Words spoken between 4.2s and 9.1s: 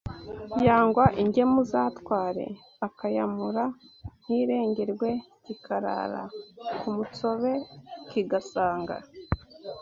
ntiirengerwe Kikarara ku Mutsobe Kigasanga